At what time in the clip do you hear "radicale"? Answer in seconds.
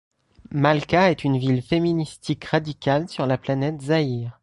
2.45-3.07